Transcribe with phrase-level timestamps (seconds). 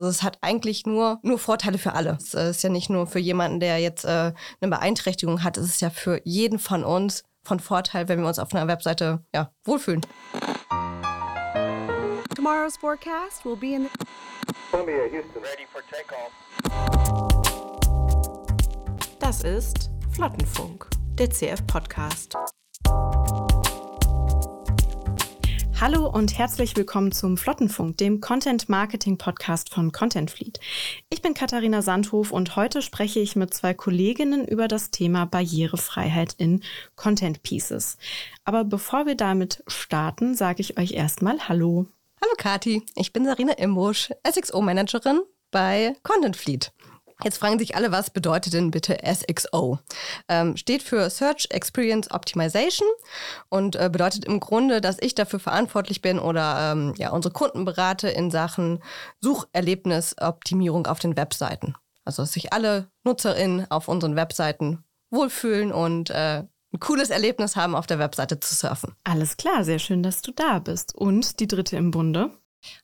[0.00, 2.18] Also es hat eigentlich nur, nur Vorteile für alle.
[2.20, 5.80] Es ist ja nicht nur für jemanden, der jetzt äh, eine Beeinträchtigung hat, es ist
[5.80, 10.02] ja für jeden von uns von Vorteil, wenn wir uns auf einer Webseite ja, wohlfühlen.
[12.34, 13.88] Tomorrow's forecast will be in
[14.70, 16.30] Columbia, Houston, ready for takeoff.
[19.18, 20.88] Das ist Flottenfunk,
[21.18, 22.36] der CF-Podcast.
[25.80, 30.58] Hallo und herzlich willkommen zum Flottenfunk, dem Content Marketing Podcast von Content Fleet.
[31.08, 36.34] Ich bin Katharina Sandhof und heute spreche ich mit zwei Kolleginnen über das Thema Barrierefreiheit
[36.36, 36.64] in
[36.96, 37.96] Content Pieces.
[38.44, 41.86] Aber bevor wir damit starten, sage ich euch erstmal Hallo.
[42.20, 45.20] Hallo Kati, ich bin Sarina Imbusch, SXO-Managerin
[45.52, 46.72] bei Content Fleet.
[47.24, 49.78] Jetzt fragen sich alle, was bedeutet denn bitte SXO?
[50.28, 52.88] Ähm, steht für Search Experience Optimization
[53.48, 57.64] und äh, bedeutet im Grunde, dass ich dafür verantwortlich bin oder ähm, ja, unsere Kunden
[57.64, 58.82] berate in Sachen
[59.20, 61.74] Sucherlebnisoptimierung auf den Webseiten.
[62.04, 67.74] Also, dass sich alle NutzerInnen auf unseren Webseiten wohlfühlen und äh, ein cooles Erlebnis haben,
[67.74, 68.94] auf der Webseite zu surfen.
[69.04, 70.94] Alles klar, sehr schön, dass du da bist.
[70.94, 72.30] Und die dritte im Bunde?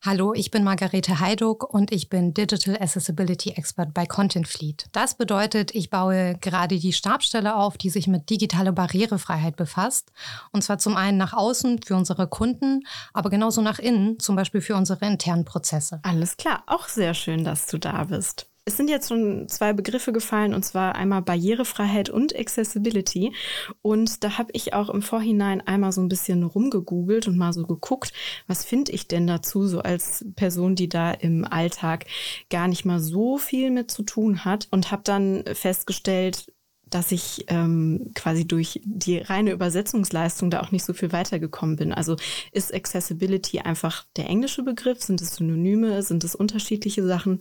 [0.02, 4.86] Hallo, ich bin Margarete Heiduck und ich bin Digital Accessibility Expert bei Content Fleet.
[4.92, 10.12] Das bedeutet, ich baue gerade die Stabstelle auf, die sich mit digitaler Barrierefreiheit befasst.
[10.52, 14.60] Und zwar zum einen nach außen für unsere Kunden, aber genauso nach innen, zum Beispiel
[14.60, 16.00] für unsere internen Prozesse.
[16.02, 18.46] Alles klar, auch sehr schön, dass du da bist.
[18.66, 23.34] Es sind jetzt schon zwei Begriffe gefallen, und zwar einmal Barrierefreiheit und Accessibility.
[23.82, 27.66] Und da habe ich auch im Vorhinein einmal so ein bisschen rumgegoogelt und mal so
[27.66, 28.14] geguckt,
[28.46, 32.06] was finde ich denn dazu, so als Person, die da im Alltag
[32.48, 34.66] gar nicht mal so viel mit zu tun hat.
[34.70, 36.50] Und habe dann festgestellt,
[36.94, 41.92] dass ich ähm, quasi durch die reine Übersetzungsleistung da auch nicht so viel weitergekommen bin.
[41.92, 42.14] Also
[42.52, 45.02] ist Accessibility einfach der englische Begriff?
[45.02, 46.04] Sind es Synonyme?
[46.04, 47.40] Sind es unterschiedliche Sachen?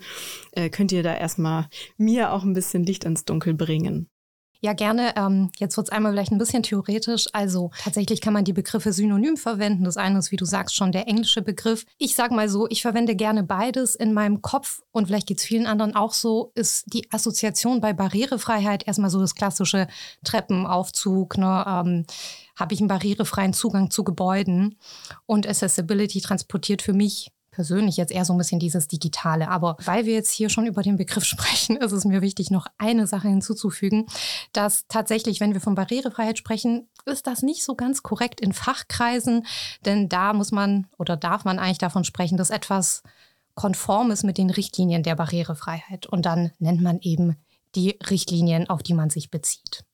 [0.54, 4.10] Äh, könnt ihr da erstmal mir auch ein bisschen Licht ins Dunkel bringen?
[4.64, 5.14] Ja, gerne.
[5.18, 7.26] Ähm, jetzt wird es einmal vielleicht ein bisschen theoretisch.
[7.34, 9.84] Also tatsächlich kann man die Begriffe synonym verwenden.
[9.84, 11.86] Das eine ist, wie du sagst, schon der englische Begriff.
[11.98, 15.44] Ich sage mal so, ich verwende gerne beides in meinem Kopf und vielleicht geht es
[15.44, 19.88] vielen anderen auch so, ist die Assoziation bei Barrierefreiheit erstmal so das klassische
[20.24, 22.06] Treppenaufzug, ne, ähm,
[22.56, 24.78] habe ich einen barrierefreien Zugang zu Gebäuden
[25.26, 29.48] und Accessibility transportiert für mich persönlich jetzt eher so ein bisschen dieses Digitale.
[29.48, 32.68] Aber weil wir jetzt hier schon über den Begriff sprechen, ist es mir wichtig, noch
[32.78, 34.08] eine Sache hinzuzufügen,
[34.52, 39.46] dass tatsächlich, wenn wir von Barrierefreiheit sprechen, ist das nicht so ganz korrekt in Fachkreisen,
[39.86, 43.04] denn da muss man oder darf man eigentlich davon sprechen, dass etwas
[43.56, 46.08] konform ist mit den Richtlinien der Barrierefreiheit.
[46.08, 47.38] Und dann nennt man eben
[47.76, 49.86] die Richtlinien, auf die man sich bezieht.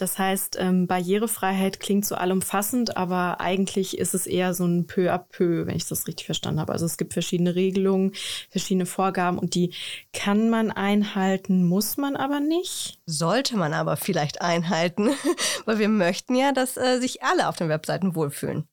[0.00, 5.12] Das heißt, ähm, Barrierefreiheit klingt so allumfassend, aber eigentlich ist es eher so ein peu
[5.12, 6.72] à peu, wenn ich das richtig verstanden habe.
[6.72, 8.12] Also es gibt verschiedene Regelungen,
[8.48, 9.74] verschiedene Vorgaben und die
[10.14, 13.00] kann man einhalten, muss man aber nicht.
[13.04, 15.10] Sollte man aber vielleicht einhalten,
[15.66, 18.66] weil wir möchten ja, dass äh, sich alle auf den Webseiten wohlfühlen.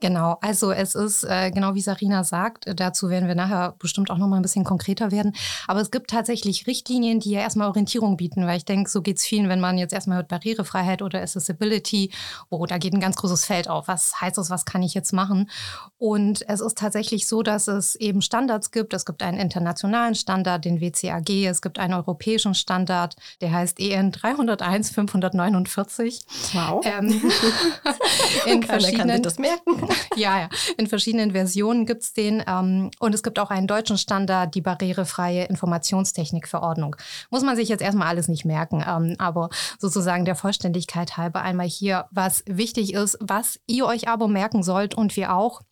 [0.00, 4.10] Genau, also es ist äh, genau wie Sarina sagt, äh, dazu werden wir nachher bestimmt
[4.10, 5.34] auch noch mal ein bisschen konkreter werden.
[5.66, 9.18] Aber es gibt tatsächlich Richtlinien, die ja erstmal Orientierung bieten, weil ich denke, so geht
[9.18, 12.12] es vielen, wenn man jetzt erstmal hört Barrierefreiheit oder Accessibility,
[12.50, 13.88] oh, da geht ein ganz großes Feld auf.
[13.88, 15.50] Was heißt das, was kann ich jetzt machen?
[15.98, 18.94] Und es ist tatsächlich so, dass es eben Standards gibt.
[18.94, 24.12] Es gibt einen internationalen Standard, den WCAG, es gibt einen europäischen Standard, der heißt EN
[24.12, 26.20] 301 549.
[26.52, 26.84] Wow.
[26.84, 27.06] Ähm,
[28.46, 29.57] in verschiedenen, kann das merken.
[30.16, 30.48] ja, ja.
[30.76, 32.42] In verschiedenen Versionen gibt es den.
[32.46, 36.96] Ähm, und es gibt auch einen deutschen Standard, die barrierefreie Informationstechnikverordnung.
[37.30, 38.84] Muss man sich jetzt erstmal alles nicht merken.
[38.86, 44.28] Ähm, aber sozusagen der Vollständigkeit halber einmal hier, was wichtig ist, was ihr euch aber
[44.28, 45.62] merken sollt und wir auch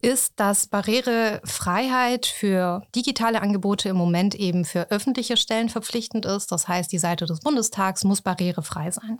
[0.00, 6.52] ist, dass Barrierefreiheit für digitale Angebote im Moment eben für öffentliche Stellen verpflichtend ist.
[6.52, 9.18] Das heißt, die Seite des Bundestags muss barrierefrei sein.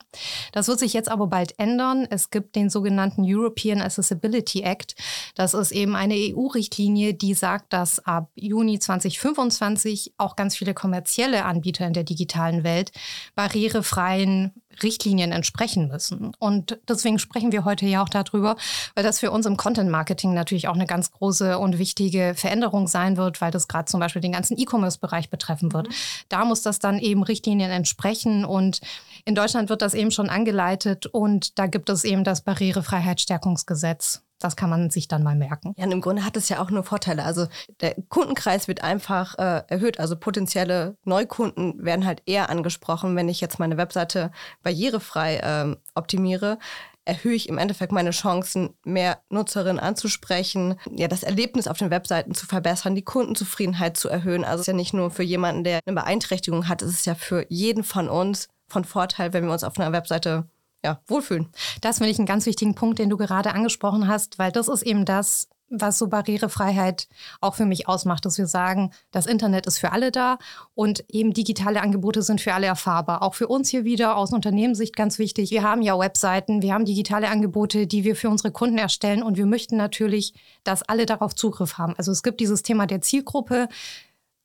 [0.52, 2.06] Das wird sich jetzt aber bald ändern.
[2.10, 4.94] Es gibt den sogenannten European Accessibility Act.
[5.34, 11.44] Das ist eben eine EU-Richtlinie, die sagt, dass ab Juni 2025 auch ganz viele kommerzielle
[11.44, 12.92] Anbieter in der digitalen Welt
[13.34, 14.52] barrierefreien
[14.82, 16.32] Richtlinien entsprechen müssen.
[16.38, 18.56] Und deswegen sprechen wir heute ja auch darüber,
[18.94, 22.86] weil das für uns im Content Marketing natürlich auch eine ganz große und wichtige Veränderung
[22.86, 25.88] sein wird, weil das gerade zum Beispiel den ganzen E-Commerce-Bereich betreffen wird.
[25.88, 25.92] Mhm.
[26.28, 28.80] Da muss das dann eben Richtlinien entsprechen und
[29.28, 34.22] in Deutschland wird das eben schon angeleitet und da gibt es eben das Barrierefreiheitsstärkungsgesetz.
[34.38, 35.74] Das kann man sich dann mal merken.
[35.76, 37.24] Ja, und im Grunde hat es ja auch nur Vorteile.
[37.24, 37.46] Also
[37.82, 40.00] der Kundenkreis wird einfach äh, erhöht.
[40.00, 44.30] Also potenzielle Neukunden werden halt eher angesprochen, wenn ich jetzt meine Webseite
[44.62, 46.58] barrierefrei ähm, optimiere.
[47.04, 52.34] erhöhe ich im Endeffekt meine Chancen, mehr Nutzerinnen anzusprechen, ja, das Erlebnis auf den Webseiten
[52.34, 54.44] zu verbessern, die Kundenzufriedenheit zu erhöhen.
[54.44, 57.14] Also es ist ja nicht nur für jemanden, der eine Beeinträchtigung hat, es ist ja
[57.14, 60.48] für jeden von uns von Vorteil, wenn wir uns auf einer Webseite
[60.84, 61.48] ja, wohlfühlen.
[61.80, 64.82] Das finde ich einen ganz wichtigen Punkt, den du gerade angesprochen hast, weil das ist
[64.82, 67.08] eben das, was so Barrierefreiheit
[67.40, 70.38] auch für mich ausmacht, dass wir sagen, das Internet ist für alle da
[70.74, 73.22] und eben digitale Angebote sind für alle erfahrbar.
[73.22, 75.50] Auch für uns hier wieder aus Unternehmenssicht ganz wichtig.
[75.50, 79.36] Wir haben ja Webseiten, wir haben digitale Angebote, die wir für unsere Kunden erstellen und
[79.36, 80.32] wir möchten natürlich,
[80.64, 81.94] dass alle darauf Zugriff haben.
[81.98, 83.68] Also es gibt dieses Thema der Zielgruppe.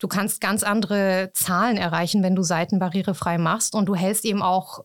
[0.03, 3.73] Du kannst ganz andere Zahlen erreichen, wenn du Seiten barrierefrei machst.
[3.73, 4.83] Und du hältst eben auch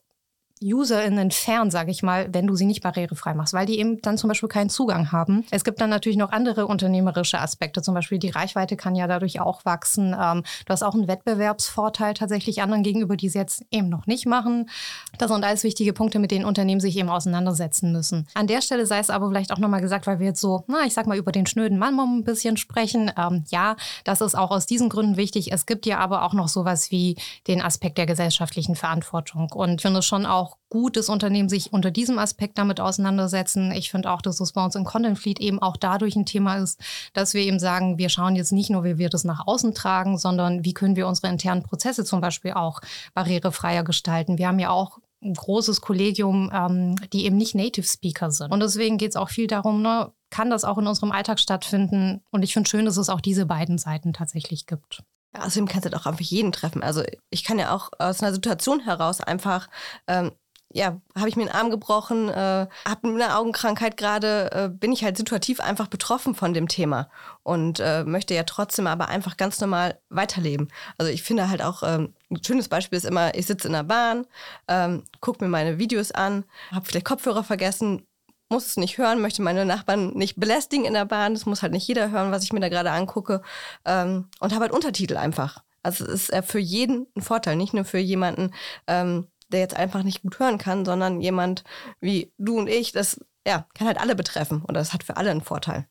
[0.62, 4.18] UserInnen fern, sage ich mal, wenn du sie nicht barrierefrei machst, weil die eben dann
[4.18, 5.44] zum Beispiel keinen Zugang haben.
[5.50, 9.40] Es gibt dann natürlich noch andere unternehmerische Aspekte, zum Beispiel die Reichweite kann ja dadurch
[9.40, 10.16] auch wachsen.
[10.18, 14.26] Ähm, du hast auch einen Wettbewerbsvorteil tatsächlich anderen gegenüber, die es jetzt eben noch nicht
[14.26, 14.70] machen.
[15.18, 18.26] Das sind alles wichtige Punkte, mit denen Unternehmen sich eben auseinandersetzen müssen.
[18.34, 20.84] An der Stelle sei es aber vielleicht auch nochmal gesagt, weil wir jetzt so, na,
[20.86, 23.10] ich sag mal, über den schnöden Mann ein bisschen sprechen.
[23.16, 25.52] Ähm, ja, das ist auch aus diesen Gründen wichtig.
[25.52, 27.16] Es gibt ja aber auch noch sowas wie
[27.46, 29.50] den Aspekt der gesellschaftlichen Verantwortung.
[29.52, 33.72] Und ich finde es schon auch gut, dass Unternehmen sich unter diesem Aspekt damit auseinandersetzen.
[33.72, 36.56] Ich finde auch, dass es bei uns in Content Fleet eben auch dadurch ein Thema
[36.56, 36.80] ist,
[37.12, 40.18] dass wir eben sagen, wir schauen jetzt nicht nur, wie wir das nach außen tragen,
[40.18, 42.80] sondern wie können wir unsere internen Prozesse zum Beispiel auch
[43.14, 44.38] barrierefreier gestalten.
[44.38, 48.52] Wir haben ja auch ein großes Kollegium, ähm, die eben nicht Native Speaker sind.
[48.52, 52.20] Und deswegen geht es auch viel darum, ne, kann das auch in unserem Alltag stattfinden?
[52.30, 55.02] Und ich finde schön, dass es auch diese beiden Seiten tatsächlich gibt.
[55.32, 56.82] Außerdem kannst du doch einfach jeden treffen.
[56.82, 59.68] Also ich kann ja auch aus einer Situation heraus einfach
[60.06, 60.32] ähm,
[60.70, 65.02] ja, habe ich mir den Arm gebrochen, äh, habe eine Augenkrankheit gerade, äh, bin ich
[65.02, 67.08] halt situativ einfach betroffen von dem Thema
[67.42, 70.68] und äh, möchte ja trotzdem aber einfach ganz normal weiterleben.
[70.98, 73.82] Also ich finde halt auch, ähm, ein schönes Beispiel ist immer, ich sitze in der
[73.82, 74.26] Bahn,
[74.68, 78.06] ähm, gucke mir meine Videos an, habe vielleicht Kopfhörer vergessen,
[78.48, 81.72] muss es nicht hören, möchte meine Nachbarn nicht belästigen in der Bahn, das muss halt
[81.72, 83.42] nicht jeder hören, was ich mir da gerade angucke
[83.84, 85.62] ähm, und habe halt Untertitel einfach.
[85.82, 88.52] Also es ist für jeden ein Vorteil, nicht nur für jemanden,
[88.86, 91.64] ähm, der jetzt einfach nicht gut hören kann, sondern jemand
[92.00, 95.30] wie du und ich, das ja, kann halt alle betreffen und das hat für alle
[95.30, 95.86] einen Vorteil.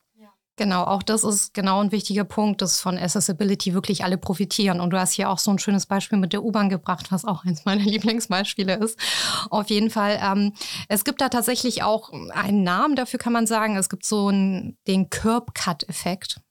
[0.57, 4.81] Genau, auch das ist genau ein wichtiger Punkt, dass von Accessibility wirklich alle profitieren.
[4.81, 7.45] Und du hast hier auch so ein schönes Beispiel mit der U-Bahn gebracht, was auch
[7.45, 8.99] eins meiner Lieblingsbeispiele ist.
[9.51, 10.19] Auf jeden Fall.
[10.19, 10.53] Ähm,
[10.89, 13.77] es gibt da tatsächlich auch einen Namen dafür, kann man sagen.
[13.77, 16.41] Es gibt so einen, den Curb-Cut-Effekt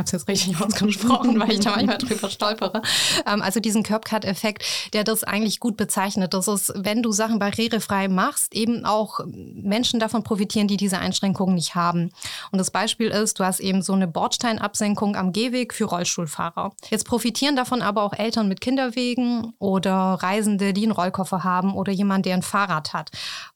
[0.00, 2.82] habe es jetzt richtig ausgesprochen, weil ich da manchmal drüber stolpere.
[3.26, 6.34] Ähm, also diesen Curb-Cut-Effekt, der das eigentlich gut bezeichnet.
[6.34, 11.54] Das ist, wenn du Sachen barrierefrei machst, eben auch Menschen davon profitieren, die diese Einschränkungen
[11.54, 12.10] nicht haben.
[12.50, 16.72] Und das Beispiel ist, du hast eben so eine Bordsteinabsenkung am Gehweg für Rollstuhlfahrer.
[16.90, 21.92] Jetzt profitieren davon aber auch Eltern mit Kinderwegen oder Reisende, die einen Rollkoffer haben oder
[21.92, 23.10] jemand, der ein Fahrrad hat.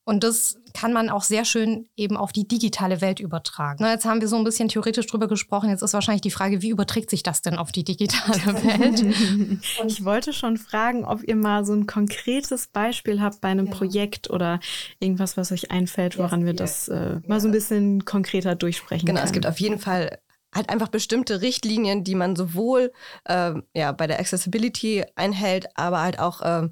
[0.05, 3.79] Und das kann man auch sehr schön eben auf die digitale Welt übertragen.
[3.81, 5.71] Na, jetzt haben wir so ein bisschen theoretisch drüber gesprochen.
[5.71, 9.03] Jetzt ist wahrscheinlich die Frage, wie überträgt sich das denn auf die digitale Welt?
[9.81, 13.67] Und ich wollte schon fragen, ob ihr mal so ein konkretes Beispiel habt bei einem
[13.67, 13.73] ja.
[13.73, 14.61] Projekt oder
[14.99, 19.07] irgendwas, was euch einfällt, woran ja, wir das äh, mal so ein bisschen konkreter durchsprechen
[19.07, 19.27] genau, können.
[19.27, 20.19] Genau, es gibt auf jeden Fall
[20.55, 22.93] halt einfach bestimmte Richtlinien, die man sowohl
[23.25, 26.71] äh, ja, bei der Accessibility einhält, aber halt auch ähm,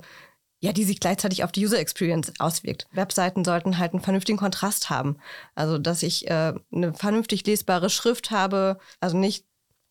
[0.63, 2.87] ja, die sich gleichzeitig auf die User Experience auswirkt.
[2.93, 5.17] Webseiten sollten halt einen vernünftigen Kontrast haben.
[5.57, 9.45] Also, dass ich äh, eine vernünftig lesbare Schrift habe, also nicht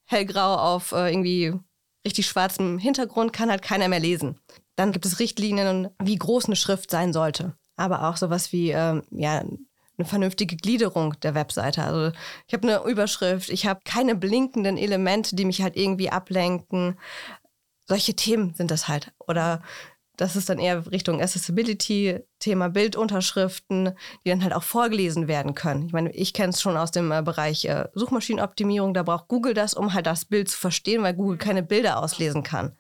[0.06, 1.54] hellgrau auf äh, irgendwie
[2.06, 4.40] richtig schwarzem Hintergrund, kann halt keiner mehr lesen.
[4.78, 7.54] Dann gibt es Richtlinien, wie groß eine Schrift sein sollte.
[7.76, 9.44] Aber auch sowas wie, äh, ja,
[9.98, 11.84] eine vernünftige Gliederung der Webseite.
[11.84, 16.98] Also ich habe eine Überschrift, ich habe keine blinkenden Elemente, die mich halt irgendwie ablenken.
[17.88, 19.12] Solche Themen sind das halt.
[19.28, 19.62] Oder
[20.18, 23.92] das ist dann eher Richtung Accessibility, Thema Bildunterschriften,
[24.24, 25.88] die dann halt auch vorgelesen werden können.
[25.88, 29.54] Ich meine, ich kenne es schon aus dem äh, Bereich äh, Suchmaschinenoptimierung, da braucht Google
[29.54, 32.76] das, um halt das Bild zu verstehen, weil Google keine Bilder auslesen kann.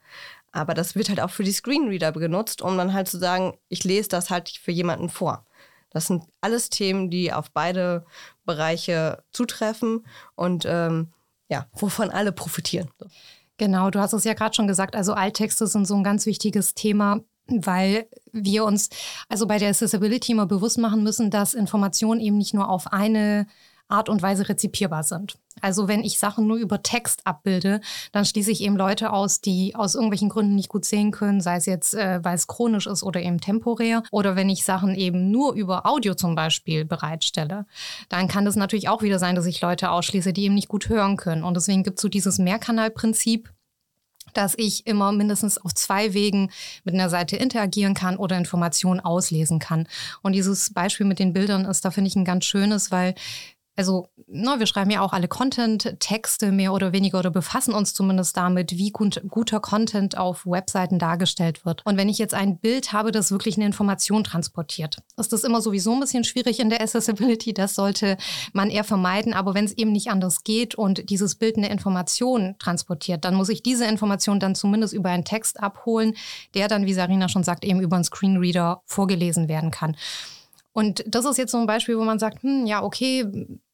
[0.51, 3.83] Aber das wird halt auch für die Screenreader genutzt, um dann halt zu sagen, ich
[3.83, 5.45] lese das halt für jemanden vor.
[5.91, 8.05] Das sind alles Themen, die auf beide
[8.45, 11.13] Bereiche zutreffen und ähm,
[11.49, 12.89] ja, wovon alle profitieren.
[13.61, 16.73] Genau, du hast es ja gerade schon gesagt, also Alttexte sind so ein ganz wichtiges
[16.73, 18.89] Thema weil wir uns
[19.27, 23.45] also bei der Accessibility immer bewusst machen müssen, dass Informationen eben nicht nur auf eine
[23.89, 25.37] Art und Weise rezipierbar sind.
[25.61, 29.75] Also wenn ich Sachen nur über Text abbilde, dann schließe ich eben Leute aus, die
[29.75, 33.03] aus irgendwelchen Gründen nicht gut sehen können, sei es jetzt, äh, weil es chronisch ist
[33.03, 34.03] oder eben temporär.
[34.11, 37.65] Oder wenn ich Sachen eben nur über Audio zum Beispiel bereitstelle,
[38.09, 40.89] dann kann es natürlich auch wieder sein, dass ich Leute ausschließe, die eben nicht gut
[40.89, 41.43] hören können.
[41.43, 43.51] Und deswegen gibt es so dieses Mehrkanalprinzip,
[44.33, 46.51] dass ich immer mindestens auf zwei Wegen
[46.83, 49.87] mit einer Seite interagieren kann oder Informationen auslesen kann.
[50.21, 53.15] Und dieses Beispiel mit den Bildern ist da, finde ich, ein ganz schönes, weil
[53.77, 58.35] also, ne, wir schreiben ja auch alle Content-Texte mehr oder weniger oder befassen uns zumindest
[58.35, 61.81] damit, wie gut, guter Content auf Webseiten dargestellt wird.
[61.85, 65.61] Und wenn ich jetzt ein Bild habe, das wirklich eine Information transportiert, ist das immer
[65.61, 67.53] sowieso ein bisschen schwierig in der Accessibility.
[67.53, 68.17] Das sollte
[68.51, 69.33] man eher vermeiden.
[69.33, 73.49] Aber wenn es eben nicht anders geht und dieses Bild eine Information transportiert, dann muss
[73.49, 76.15] ich diese Information dann zumindest über einen Text abholen,
[76.55, 79.95] der dann, wie Sarina schon sagt, eben über einen Screenreader vorgelesen werden kann.
[80.73, 83.25] Und das ist jetzt so ein Beispiel, wo man sagt, hm, ja, okay,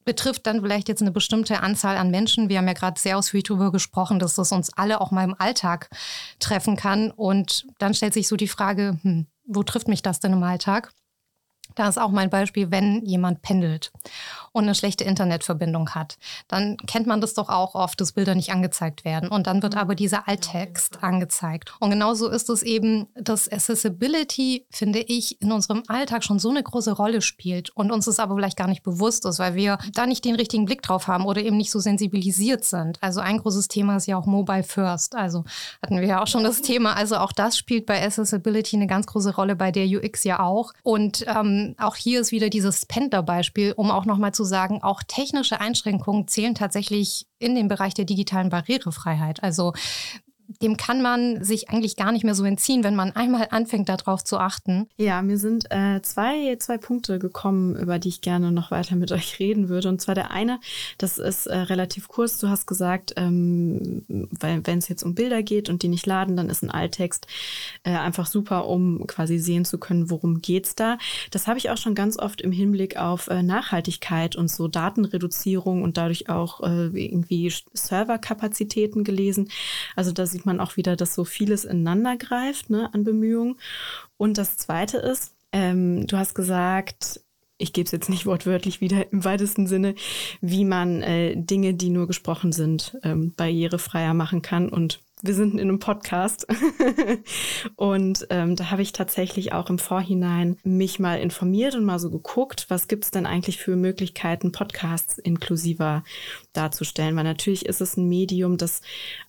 [0.04, 2.50] betrifft dann vielleicht jetzt eine bestimmte Anzahl an Menschen.
[2.50, 5.36] Wir haben ja gerade sehr ausführlich darüber gesprochen, dass das uns alle auch mal im
[5.38, 5.90] Alltag
[6.40, 7.12] treffen kann.
[7.12, 10.92] Und dann stellt sich so die Frage, hm, wo trifft mich das denn im Alltag?
[11.78, 13.92] Da ist auch mein Beispiel, wenn jemand pendelt
[14.52, 16.18] und eine schlechte Internetverbindung hat,
[16.48, 19.30] dann kennt man das doch auch oft, dass Bilder nicht angezeigt werden.
[19.30, 21.76] Und dann wird aber dieser Alttext angezeigt.
[21.80, 26.64] Und genauso ist es eben, dass Accessibility, finde ich, in unserem Alltag schon so eine
[26.64, 30.08] große Rolle spielt und uns das aber vielleicht gar nicht bewusst ist, weil wir da
[30.08, 32.98] nicht den richtigen Blick drauf haben oder eben nicht so sensibilisiert sind.
[33.04, 35.14] Also ein großes Thema ist ja auch Mobile First.
[35.14, 35.44] Also
[35.84, 36.94] hatten wir ja auch schon das Thema.
[36.94, 40.74] Also auch das spielt bei Accessibility eine ganz große Rolle, bei der UX ja auch.
[40.82, 45.60] Und ähm, auch hier ist wieder dieses Pendler-Beispiel, um auch nochmal zu sagen, auch technische
[45.60, 49.44] Einschränkungen zählen tatsächlich in den Bereich der digitalen Barrierefreiheit.
[49.44, 49.74] Also
[50.62, 54.24] dem kann man sich eigentlich gar nicht mehr so entziehen, wenn man einmal anfängt, darauf
[54.24, 54.88] zu achten.
[54.98, 59.12] Ja, mir sind äh, zwei, zwei Punkte gekommen, über die ich gerne noch weiter mit
[59.18, 59.90] euch reden würde.
[59.90, 60.60] Und zwar der eine,
[60.98, 62.40] das ist äh, relativ kurz.
[62.40, 66.50] Du hast gesagt, ähm, wenn es jetzt um Bilder geht und die nicht laden, dann
[66.50, 67.28] ist ein Alttext
[67.84, 70.98] äh, einfach super, um quasi sehen zu können, worum geht's da.
[71.32, 75.84] Das habe ich auch schon ganz oft im Hinblick auf äh, Nachhaltigkeit und so Datenreduzierung
[75.84, 79.50] und dadurch auch äh, irgendwie Serverkapazitäten gelesen.
[79.96, 83.56] Also da sieht man auch wieder, dass so vieles ineinander greift ne, an Bemühungen.
[84.18, 87.22] Und das Zweite ist, ähm, du hast gesagt,
[87.58, 89.96] ich gebe es jetzt nicht wortwörtlich wieder im weitesten Sinne,
[90.42, 94.70] wie man äh, Dinge, die nur gesprochen sind, ähm, barrierefreier machen kann.
[94.70, 96.46] Und wir sind in einem Podcast
[97.76, 102.12] und ähm, da habe ich tatsächlich auch im Vorhinein mich mal informiert und mal so
[102.12, 106.04] geguckt, was gibt es denn eigentlich für Möglichkeiten, Podcasts inklusiver
[106.54, 107.16] darzustellen.
[107.16, 108.82] Weil natürlich ist es ein Medium, das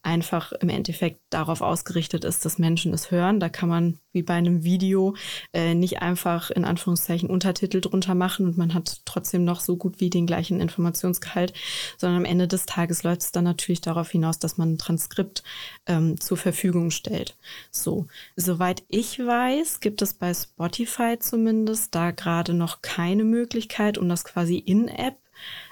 [0.02, 3.40] einfach im Endeffekt darauf ausgerichtet ist, dass Menschen es hören.
[3.40, 5.14] Da kann man wie bei einem Video
[5.52, 10.00] äh, nicht einfach in Anführungszeichen Untertitel drunter machen und man hat trotzdem noch so gut
[10.00, 11.52] wie den gleichen Informationsgehalt,
[11.96, 15.42] sondern am Ende des Tages läuft es dann natürlich darauf hinaus, dass man ein Transkript
[15.88, 17.36] ähm, zur Verfügung stellt.
[17.70, 24.08] So, soweit ich weiß, gibt es bei Spotify zumindest da gerade noch keine Möglichkeit, um
[24.08, 25.16] das quasi in-App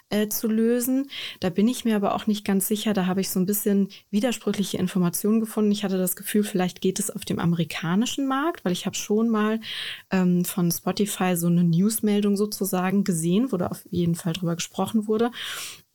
[0.09, 1.11] äh, zu lösen.
[1.41, 2.95] Da bin ich mir aber auch nicht ganz sicher.
[2.95, 5.73] Da habe ich so ein bisschen widersprüchliche Informationen gefunden.
[5.73, 9.29] Ich hatte das Gefühl, vielleicht geht es auf dem amerikanischen Markt, weil ich habe schon
[9.29, 9.61] mal
[10.11, 15.09] ähm, von Spotify so eine Newsmeldung sozusagen gesehen, wo da auf jeden Fall drüber gesprochen
[15.09, 15.31] wurde.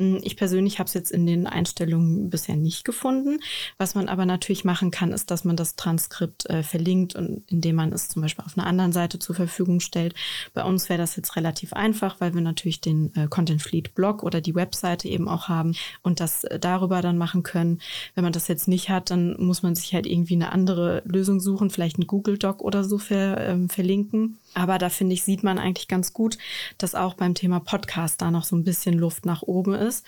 [0.02, 3.40] Hm, ich persönlich habe es jetzt in den Einstellungen bisher nicht gefunden.
[3.78, 7.76] Was man aber natürlich machen kann, ist, dass man das Transkript äh, verlinkt und indem
[7.76, 10.16] man es zum Beispiel auf einer anderen Seite zur Verfügung stellt.
[10.56, 14.24] Bei uns wäre das jetzt relativ einfach, weil wir natürlich den äh, Content Fleet Blog
[14.24, 17.80] oder die Webseite eben auch haben und das äh, darüber dann machen können.
[18.16, 21.40] Wenn man das jetzt nicht hat, dann muss man sich halt irgendwie eine andere Lösung
[21.40, 24.40] suchen, vielleicht ein Google Doc oder so ver, ähm, verlinken.
[24.54, 26.38] Aber da finde ich, sieht man eigentlich ganz gut,
[26.78, 30.06] dass auch beim Thema Podcast da noch so ein bisschen Luft nach oben ist.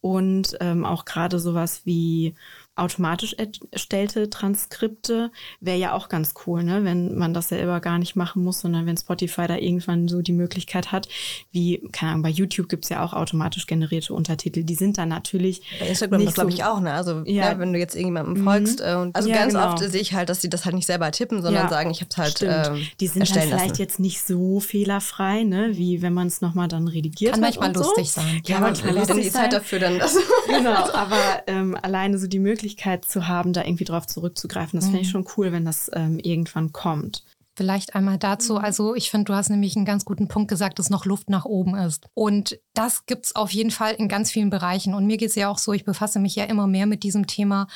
[0.00, 2.34] Und ähm, auch gerade sowas wie
[2.76, 3.34] automatisch
[3.70, 5.30] erstellte Transkripte
[5.60, 6.84] wäre ja auch ganz cool, ne?
[6.84, 10.32] wenn man das selber gar nicht machen muss, sondern wenn Spotify da irgendwann so die
[10.32, 11.08] Möglichkeit hat,
[11.52, 14.62] wie, keine Ahnung, bei YouTube gibt's ja auch automatisch generierte Untertitel.
[14.62, 15.62] Die sind dann natürlich.
[15.80, 16.92] Bei Instagram das glaube ich auch, ne?
[16.92, 17.54] Also ja.
[17.54, 18.86] ne, wenn du jetzt irgendjemandem folgst, mhm.
[18.86, 19.72] äh, und, also ja, ganz genau.
[19.72, 21.70] oft sehe ich halt, dass sie das halt nicht selber tippen, sondern ja.
[21.70, 22.42] sagen, ich habe es halt.
[22.42, 23.82] Äh, die sind dann vielleicht lassen.
[23.82, 25.70] jetzt nicht so fehlerfrei, ne?
[25.72, 28.20] wie wenn man es nochmal dann redigiert Kann manchmal lustig so.
[28.20, 28.42] sein.
[28.46, 29.98] Ja, manchmal lustig die Zeit dafür dann.
[29.98, 30.16] Das
[30.46, 31.16] genau, aber
[31.46, 34.78] ähm, alleine so die Möglichkeit, Möglichkeit zu haben, da irgendwie drauf zurückzugreifen.
[34.78, 34.90] Das mhm.
[34.90, 37.22] finde ich schon cool, wenn das ähm, irgendwann kommt.
[37.54, 38.54] Vielleicht einmal dazu.
[38.54, 38.58] Mhm.
[38.58, 41.44] Also ich finde, du hast nämlich einen ganz guten Punkt gesagt, dass noch Luft nach
[41.44, 42.06] oben ist.
[42.14, 44.94] Und das gibt es auf jeden Fall in ganz vielen Bereichen.
[44.94, 47.26] Und mir geht es ja auch so, ich befasse mich ja immer mehr mit diesem
[47.26, 47.68] Thema.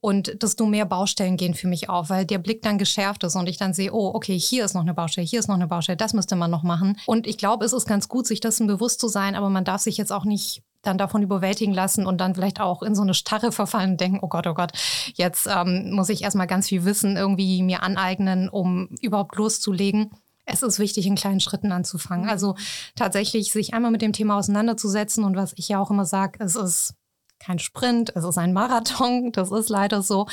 [0.00, 3.48] Und desto mehr Baustellen gehen für mich auf, weil der Blick dann geschärft ist und
[3.48, 5.96] ich dann sehe, oh, okay, hier ist noch eine Baustelle, hier ist noch eine Baustelle,
[5.96, 6.98] das müsste man noch machen.
[7.06, 9.80] Und ich glaube, es ist ganz gut, sich dessen bewusst zu sein, aber man darf
[9.80, 13.14] sich jetzt auch nicht dann davon überwältigen lassen und dann vielleicht auch in so eine
[13.14, 14.72] Starre verfallen und denken, oh Gott, oh Gott,
[15.14, 20.10] jetzt ähm, muss ich erstmal ganz viel Wissen irgendwie mir aneignen, um überhaupt loszulegen.
[20.44, 22.28] Es ist wichtig, in kleinen Schritten anzufangen.
[22.28, 22.56] Also
[22.96, 26.56] tatsächlich sich einmal mit dem Thema auseinanderzusetzen und was ich ja auch immer sage, es
[26.56, 26.94] ist
[27.38, 30.26] kein Sprint, es ist ein Marathon, das ist leider so.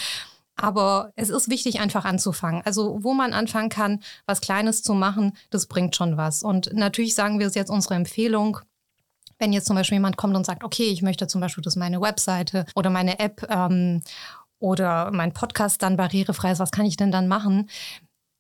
[0.55, 2.61] Aber es ist wichtig, einfach anzufangen.
[2.65, 6.43] Also, wo man anfangen kann, was Kleines zu machen, das bringt schon was.
[6.43, 8.59] Und natürlich sagen wir es jetzt unsere Empfehlung.
[9.39, 12.01] Wenn jetzt zum Beispiel jemand kommt und sagt, okay, ich möchte zum Beispiel, dass meine
[12.01, 14.01] Webseite oder meine App ähm,
[14.60, 17.69] oder mein Podcast dann barrierefrei ist, was kann ich denn dann machen?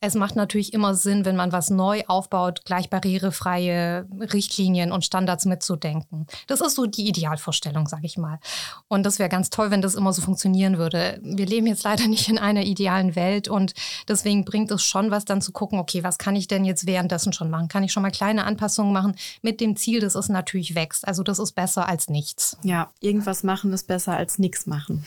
[0.01, 5.43] Es macht natürlich immer Sinn, wenn man was neu aufbaut, gleich barrierefreie Richtlinien und Standards
[5.43, 6.25] mitzudenken.
[6.47, 8.39] Das ist so die Idealvorstellung, sage ich mal.
[8.87, 11.19] Und das wäre ganz toll, wenn das immer so funktionieren würde.
[11.21, 13.73] Wir leben jetzt leider nicht in einer idealen Welt und
[14.07, 17.33] deswegen bringt es schon was dann zu gucken, okay, was kann ich denn jetzt währenddessen
[17.33, 17.67] schon machen?
[17.67, 21.05] Kann ich schon mal kleine Anpassungen machen mit dem Ziel, dass es natürlich wächst.
[21.05, 22.57] Also das ist besser als nichts.
[22.63, 25.05] Ja, irgendwas machen ist besser als nichts machen.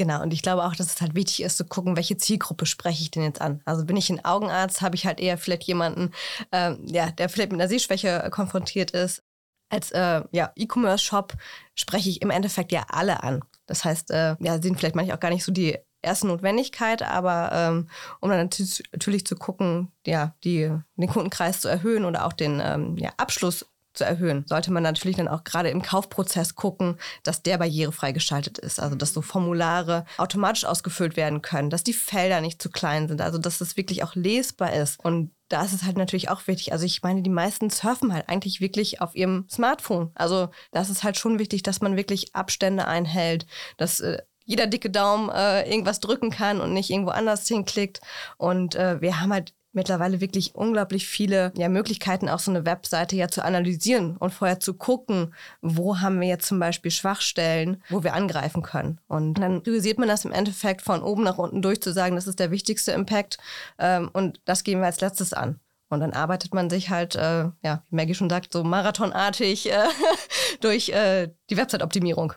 [0.00, 3.02] Genau, und ich glaube auch, dass es halt wichtig ist zu gucken, welche Zielgruppe spreche
[3.02, 3.60] ich denn jetzt an.
[3.66, 6.12] Also bin ich ein Augenarzt, habe ich halt eher vielleicht jemanden,
[6.52, 9.22] ähm, ja, der vielleicht mit einer Sehschwäche konfrontiert ist.
[9.68, 11.34] Als äh, ja, E-Commerce-Shop
[11.74, 13.42] spreche ich im Endeffekt ja alle an.
[13.66, 17.50] Das heißt, äh, ja, sind vielleicht manchmal auch gar nicht so die erste Notwendigkeit, aber
[17.52, 17.90] ähm,
[18.20, 18.48] um dann
[18.92, 23.66] natürlich zu gucken, ja, die, den Kundenkreis zu erhöhen oder auch den ähm, ja, Abschluss
[23.92, 28.58] zu erhöhen, sollte man natürlich dann auch gerade im Kaufprozess gucken, dass der barrierefrei gestaltet
[28.58, 28.80] ist.
[28.80, 33.20] Also dass so Formulare automatisch ausgefüllt werden können, dass die Felder nicht zu klein sind,
[33.20, 35.02] also dass das wirklich auch lesbar ist.
[35.04, 36.72] Und da ist es halt natürlich auch wichtig.
[36.72, 40.12] Also ich meine, die meisten surfen halt eigentlich wirklich auf ihrem Smartphone.
[40.14, 44.90] Also das ist halt schon wichtig, dass man wirklich Abstände einhält, dass äh, jeder dicke
[44.90, 48.00] Daumen äh, irgendwas drücken kann und nicht irgendwo anders hinklickt.
[48.36, 53.16] Und äh, wir haben halt mittlerweile wirklich unglaublich viele ja, Möglichkeiten, auch so eine Webseite
[53.16, 58.02] ja zu analysieren und vorher zu gucken, wo haben wir jetzt zum Beispiel Schwachstellen, wo
[58.02, 58.98] wir angreifen können.
[59.06, 62.26] Und dann priorisiert man das im Endeffekt von oben nach unten durch, zu sagen, das
[62.26, 63.38] ist der wichtigste Impact
[63.78, 65.60] ähm, und das gehen wir als letztes an.
[65.88, 69.88] Und dann arbeitet man sich halt, äh, ja, wie Maggie schon sagt, so marathonartig äh,
[70.60, 72.32] durch äh, die Website-Optimierung.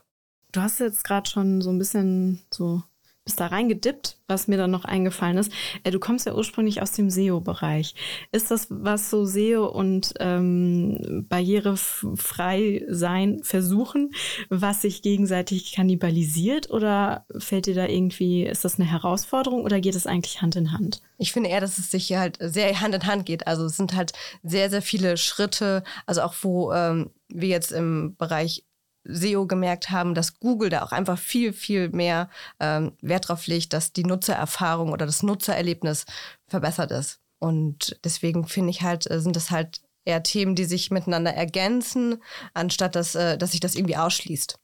[0.51, 2.83] Du hast jetzt gerade schon so ein bisschen so
[3.25, 5.51] bist da reingedippt, was mir dann noch eingefallen ist.
[5.83, 7.95] Äh, du kommst ja ursprünglich aus dem SEO-Bereich.
[8.31, 14.11] Ist das, was so SEO und ähm, barrierefrei sein versuchen,
[14.49, 16.69] was sich gegenseitig kannibalisiert?
[16.69, 20.73] Oder fällt dir da irgendwie, ist das eine Herausforderung oder geht es eigentlich Hand in
[20.73, 21.01] Hand?
[21.17, 23.47] Ich finde eher, dass es sich halt sehr Hand in Hand geht.
[23.47, 24.11] Also es sind halt
[24.43, 28.65] sehr, sehr viele Schritte, also auch wo ähm, wir jetzt im Bereich
[29.05, 33.73] SEO gemerkt haben, dass Google da auch einfach viel, viel mehr ähm, Wert drauf legt,
[33.73, 36.05] dass die Nutzererfahrung oder das Nutzererlebnis
[36.47, 37.19] verbessert ist.
[37.39, 42.21] Und deswegen finde ich halt, äh, sind das halt eher Themen, die sich miteinander ergänzen,
[42.53, 44.59] anstatt dass, äh, dass sich das irgendwie ausschließt.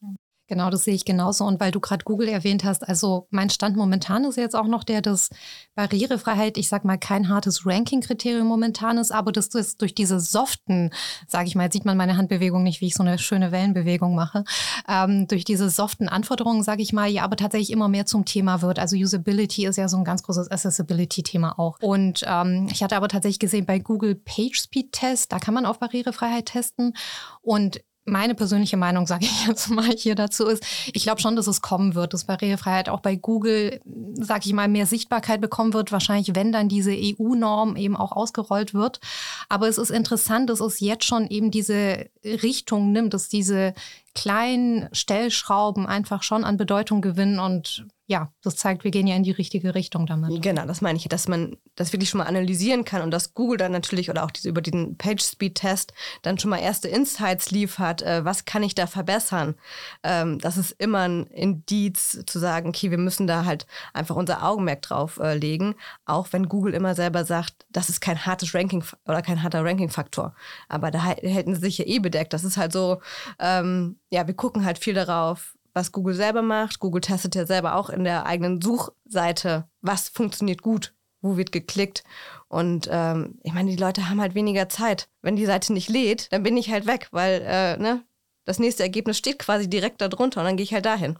[0.49, 1.45] Genau, das sehe ich genauso.
[1.45, 4.83] Und weil du gerade Google erwähnt hast, also mein Stand momentan ist jetzt auch noch
[4.83, 5.29] der, dass
[5.75, 10.89] Barrierefreiheit, ich sag mal, kein hartes Ranking-Kriterium momentan ist, aber dass das durch diese soften,
[11.27, 14.43] sage ich mal, sieht man meine Handbewegung nicht, wie ich so eine schöne Wellenbewegung mache,
[14.87, 18.63] ähm, durch diese soften Anforderungen, sage ich mal, ja, aber tatsächlich immer mehr zum Thema
[18.63, 18.79] wird.
[18.79, 21.77] Also Usability ist ja so ein ganz großes Accessibility-Thema auch.
[21.79, 25.77] Und ähm, ich hatte aber tatsächlich gesehen, bei Google PageSpeed Test, da kann man auf
[25.77, 26.95] Barrierefreiheit testen.
[27.41, 31.47] Und meine persönliche Meinung, sage ich jetzt mal hier dazu, ist, ich glaube schon, dass
[31.47, 33.79] es kommen wird, dass Barrierefreiheit auch bei Google,
[34.13, 35.91] sage ich mal, mehr Sichtbarkeit bekommen wird.
[35.91, 38.99] Wahrscheinlich, wenn dann diese EU-Norm eben auch ausgerollt wird.
[39.47, 43.73] Aber es ist interessant, dass es jetzt schon eben diese Richtung nimmt, dass diese
[44.15, 49.21] kleinen Stellschrauben einfach schon an Bedeutung gewinnen und ja, das zeigt, wir gehen ja in
[49.21, 50.41] die richtige Richtung damit.
[50.41, 53.59] Genau, das meine ich, dass man das wirklich schon mal analysieren kann und dass Google
[53.59, 55.93] dann natürlich oder auch diese, über den PageSpeed-Test
[56.23, 59.53] dann schon mal erste Insights liefert, äh, was kann ich da verbessern.
[60.01, 64.43] Ähm, das ist immer ein Indiz zu sagen, okay, wir müssen da halt einfach unser
[64.43, 68.83] Augenmerk drauf äh, legen, auch wenn Google immer selber sagt, das ist kein hartes Ranking
[69.05, 70.33] oder kein harter Ranking-Faktor.
[70.67, 72.33] Aber da hätten sie sich ja eh bedeckt.
[72.33, 73.01] Das ist halt so,
[73.37, 76.79] ähm, ja, wir gucken halt viel darauf, was Google selber macht.
[76.79, 82.03] Google testet ja selber auch in der eigenen Suchseite, was funktioniert gut, wo wird geklickt.
[82.47, 85.09] Und ähm, ich meine, die Leute haben halt weniger Zeit.
[85.21, 88.03] Wenn die Seite nicht lädt, dann bin ich halt weg, weil äh, ne,
[88.45, 91.17] das nächste Ergebnis steht quasi direkt darunter und dann gehe ich halt dahin.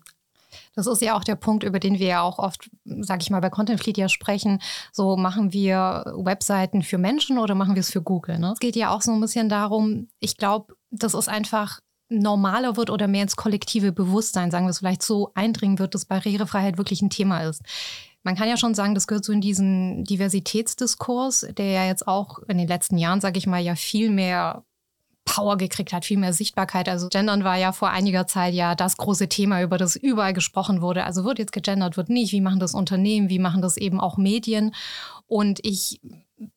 [0.75, 3.39] Das ist ja auch der Punkt, über den wir ja auch oft, sage ich mal,
[3.39, 4.61] bei Content Fleet ja sprechen.
[4.91, 8.39] So machen wir Webseiten für Menschen oder machen wir es für Google?
[8.39, 8.53] Ne?
[8.53, 12.89] Es geht ja auch so ein bisschen darum, ich glaube, das ist einfach normaler wird
[12.89, 17.01] oder mehr ins kollektive Bewusstsein, sagen wir es vielleicht so, eindringen wird, dass Barrierefreiheit wirklich
[17.01, 17.61] ein Thema ist.
[18.23, 22.39] Man kann ja schon sagen, das gehört so in diesen Diversitätsdiskurs, der ja jetzt auch
[22.47, 24.63] in den letzten Jahren, sage ich mal, ja viel mehr
[25.23, 26.89] Power gekriegt hat, viel mehr Sichtbarkeit.
[26.89, 30.81] Also Gendern war ja vor einiger Zeit ja das große Thema, über das überall gesprochen
[30.81, 31.03] wurde.
[31.03, 32.33] Also wird jetzt gegendert, wird nicht.
[32.33, 33.29] Wie machen das Unternehmen?
[33.29, 34.73] Wie machen das eben auch Medien?
[35.27, 36.01] Und ich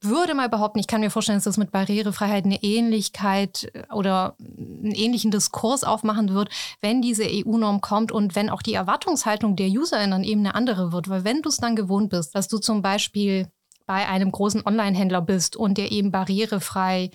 [0.01, 4.37] würde mal behaupten, ich kann mir vorstellen, dass das mit Barrierefreiheit eine Ähnlichkeit äh, oder
[4.38, 9.68] einen ähnlichen Diskurs aufmachen wird, wenn diese EU-Norm kommt und wenn auch die Erwartungshaltung der
[9.68, 11.09] UserInnen eben eine andere wird.
[11.09, 13.49] Weil wenn du es dann gewohnt bist, dass du zum Beispiel
[13.87, 17.11] bei einem großen Online-Händler bist und der eben barrierefrei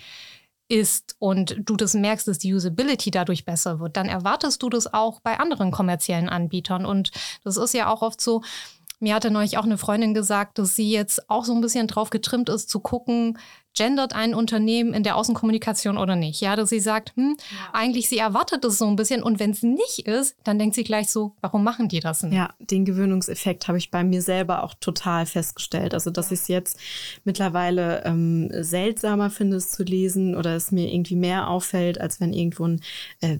[0.68, 4.92] ist und du das merkst, dass die Usability dadurch besser wird, dann erwartest du das
[4.92, 6.84] auch bei anderen kommerziellen Anbietern.
[6.84, 7.10] Und
[7.42, 8.42] das ist ja auch oft so,
[9.00, 12.10] mir hatte neulich auch eine Freundin gesagt, dass sie jetzt auch so ein bisschen drauf
[12.10, 13.38] getrimmt ist, zu gucken,
[13.78, 16.40] gendert ein Unternehmen in der Außenkommunikation oder nicht?
[16.40, 17.70] Ja, dass sie sagt, hm, ja.
[17.72, 20.82] eigentlich sie erwartet es so ein bisschen und wenn es nicht ist, dann denkt sie
[20.82, 22.32] gleich so, warum machen die das denn?
[22.32, 25.94] Ja, den Gewöhnungseffekt habe ich bei mir selber auch total festgestellt.
[25.94, 26.80] Also, dass ich es jetzt
[27.24, 32.32] mittlerweile ähm, seltsamer finde, es zu lesen oder es mir irgendwie mehr auffällt, als wenn
[32.32, 32.80] irgendwo ein,
[33.20, 33.38] äh,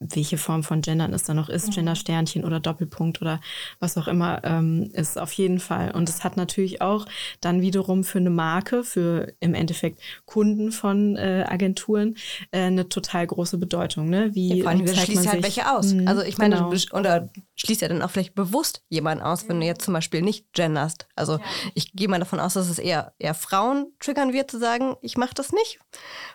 [0.00, 1.72] welche Form von Gendern es da noch ist, mhm.
[1.72, 3.40] Gender-Sternchen oder Doppelpunkt oder
[3.78, 5.92] was auch immer, ähm, ist auf jeden Fall.
[5.92, 7.06] Und es hat natürlich auch
[7.40, 12.16] dann wiederum für eine Marke, für im Endeffekt Endeffekt Kunden von äh, Agenturen
[12.52, 14.08] äh, eine total große Bedeutung.
[14.08, 14.34] Ne?
[14.34, 15.92] Wie ja, vor allem, schließt halt welche aus.
[15.92, 16.70] Mhm, also ich meine, genau.
[16.70, 20.22] du, oder schließt ja dann auch vielleicht bewusst jemanden aus, wenn du jetzt zum Beispiel
[20.22, 21.08] nicht genderst.
[21.16, 21.44] Also ja.
[21.74, 25.16] ich gehe mal davon aus, dass es eher, eher Frauen triggern wird, zu sagen, ich
[25.16, 25.80] mache das nicht.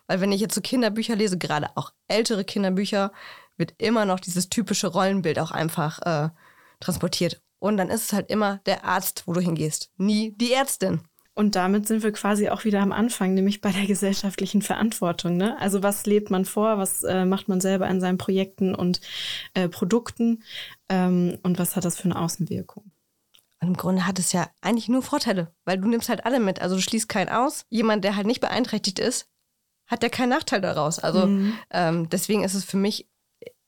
[0.08, 3.12] Weil wenn ich jetzt so Kinderbücher lese, gerade auch ältere Kinderbücher,
[3.58, 6.30] wird immer noch dieses typische Rollenbild auch einfach äh,
[6.82, 7.42] transportiert.
[7.60, 11.02] Und dann ist es halt immer der Arzt, wo du hingehst, nie die Ärztin.
[11.34, 15.38] Und damit sind wir quasi auch wieder am Anfang, nämlich bei der gesellschaftlichen Verantwortung.
[15.38, 15.58] Ne?
[15.60, 19.00] Also was lebt man vor, was äh, macht man selber in seinen Projekten und
[19.54, 20.44] äh, Produkten
[20.90, 22.92] ähm, und was hat das für eine Außenwirkung?
[23.62, 26.62] Und im Grunde hat es ja eigentlich nur Vorteile, weil du nimmst halt alle mit.
[26.62, 27.66] Also du schließt keinen aus.
[27.70, 29.30] Jemand, der halt nicht beeinträchtigt ist,
[29.88, 31.00] hat ja keinen Nachteil daraus.
[31.00, 31.54] Also mhm.
[31.70, 33.10] ähm, deswegen ist es für mich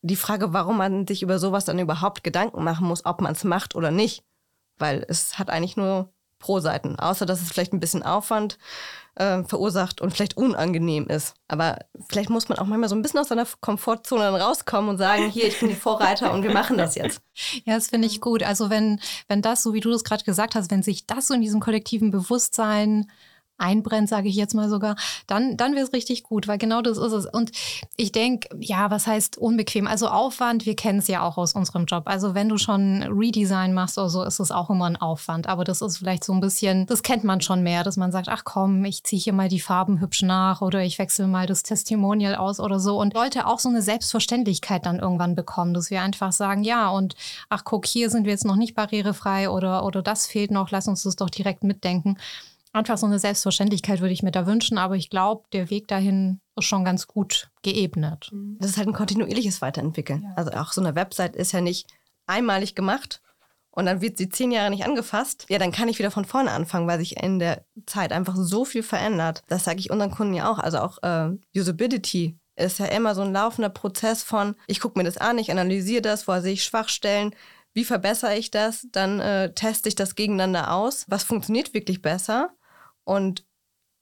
[0.02, 3.44] die Frage, warum man sich über sowas dann überhaupt Gedanken machen muss, ob man es
[3.44, 4.24] macht oder nicht.
[4.78, 6.13] Weil es hat eigentlich nur
[6.44, 8.58] Pro-Seiten, außer dass es vielleicht ein bisschen Aufwand
[9.16, 11.36] äh, verursacht und vielleicht unangenehm ist.
[11.48, 11.78] Aber
[12.10, 15.48] vielleicht muss man auch manchmal so ein bisschen aus seiner Komfortzone rauskommen und sagen, hier,
[15.48, 17.22] ich bin die Vorreiter und wir machen das jetzt.
[17.66, 18.44] Ja, das finde ich gut.
[18.44, 21.34] Also wenn, wenn das, so wie du das gerade gesagt hast, wenn sich das so
[21.34, 23.10] in diesem kollektiven Bewusstsein
[23.58, 24.96] einbrennt, sage ich jetzt mal sogar,
[25.28, 27.26] dann, dann wird es richtig gut, weil genau das ist es.
[27.26, 27.52] Und
[27.96, 29.88] ich denke, ja, was heißt unbequem?
[29.88, 32.04] Also Aufwand, wir kennen es ja auch aus unserem Job.
[32.06, 35.48] Also wenn du schon Redesign machst oder so, ist es auch immer ein Aufwand.
[35.48, 38.28] Aber das ist vielleicht so ein bisschen, das kennt man schon mehr, dass man sagt,
[38.30, 41.64] ach komm, ich ziehe hier mal die Farben hübsch nach oder ich wechsle mal das
[41.64, 43.00] Testimonial aus oder so.
[43.00, 47.16] Und Leute auch so eine Selbstverständlichkeit dann irgendwann bekommen, dass wir einfach sagen, ja, und
[47.50, 50.88] ach guck, hier sind wir jetzt noch nicht barrierefrei oder, oder das fehlt noch, lass
[50.88, 52.18] uns das doch direkt mitdenken
[52.74, 56.42] einfach so eine Selbstverständlichkeit würde ich mir da wünschen, aber ich glaube, der Weg dahin
[56.58, 58.30] ist schon ganz gut geebnet.
[58.34, 58.58] Mhm.
[58.60, 60.24] Das ist halt ein kontinuierliches Weiterentwickeln.
[60.24, 60.34] Ja.
[60.36, 61.88] Also auch so eine Website ist ja nicht
[62.26, 63.22] einmalig gemacht
[63.72, 65.46] und dann wird sie zehn Jahre nicht angefasst.
[65.50, 68.66] Ja, dann kann ich wieder von vorne anfangen, weil sich in der Zeit einfach so
[68.66, 69.44] viel verändert.
[69.48, 70.60] Das sage ich unseren Kunden ja auch.
[70.60, 75.06] Also auch äh, Usability ist ja immer so ein laufender Prozess von, ich gucke mir
[75.06, 77.36] das an, ich analysiere das, wo sehe ich Schwachstellen,
[77.74, 82.52] wie verbessere ich das, dann äh, teste ich das gegeneinander aus, was funktioniert wirklich besser
[83.04, 83.46] und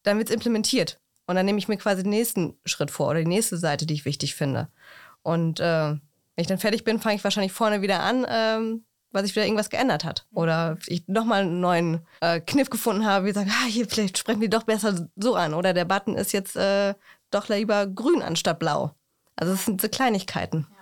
[0.03, 0.99] dann wird es implementiert.
[1.27, 3.93] Und dann nehme ich mir quasi den nächsten Schritt vor oder die nächste Seite, die
[3.93, 4.69] ich wichtig finde.
[5.21, 6.01] Und äh, wenn
[6.35, 9.69] ich dann fertig bin, fange ich wahrscheinlich vorne wieder an, ähm, weil sich wieder irgendwas
[9.69, 10.25] geändert hat.
[10.33, 14.17] Oder ich nochmal einen neuen äh, Kniff gefunden habe, wie ich sage, ah, hier, vielleicht
[14.17, 15.53] sprechen die doch besser so an.
[15.53, 16.95] Oder der Button ist jetzt äh,
[17.29, 18.95] doch lieber grün anstatt blau.
[19.35, 20.67] Also es sind so Kleinigkeiten.
[20.69, 20.80] Ja.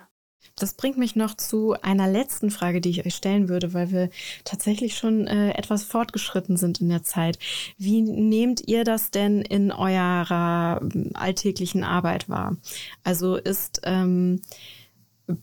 [0.56, 4.10] Das bringt mich noch zu einer letzten Frage, die ich euch stellen würde, weil wir
[4.44, 7.38] tatsächlich schon äh, etwas fortgeschritten sind in der Zeit.
[7.78, 12.56] Wie nehmt ihr das denn in eurer ähm, alltäglichen Arbeit wahr?
[13.04, 14.42] Also ist ähm,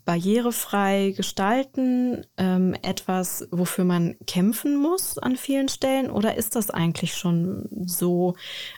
[0.05, 6.09] barrierefrei gestalten ähm, etwas, wofür man kämpfen muss an vielen Stellen?
[6.09, 8.35] Oder ist das eigentlich schon so,